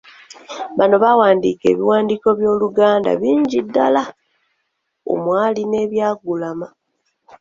Bano 0.77 0.95
baawandiika 1.03 1.63
ebiwandiiko 1.73 2.29
by’Oluganda 2.39 3.09
bingi 3.21 3.59
ddala 3.67 4.03
omwali 5.11 5.61
n'ebya 5.65 6.07
ggulama. 6.17 6.67